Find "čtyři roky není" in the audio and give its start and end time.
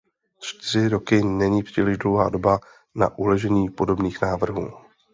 0.39-1.63